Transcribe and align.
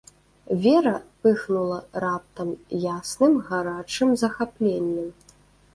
Вера 0.61 0.93
пыхнула 1.25 1.77
раптам 2.05 2.49
ясным 2.93 3.33
гарачым 3.53 4.09
захапленнем. 4.25 5.09